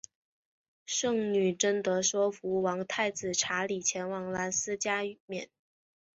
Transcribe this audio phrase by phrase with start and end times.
[0.87, 5.47] 圣女贞德说服王太子查理前往兰斯加冕。